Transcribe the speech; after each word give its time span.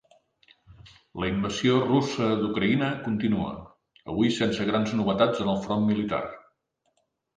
La 1.23 1.27
invasió 1.31 1.75
russa 1.83 2.29
d’Ucraïna 2.39 2.89
continua, 3.09 3.53
avui 4.15 4.33
sense 4.39 4.67
grans 4.71 4.97
novetats 5.01 5.45
en 5.45 5.53
el 5.55 5.61
front 5.67 5.87
militar. 5.91 6.25